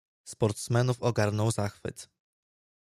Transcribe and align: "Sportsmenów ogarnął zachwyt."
"Sportsmenów 0.23 1.01
ogarnął 1.03 1.51
zachwyt." 1.51 2.09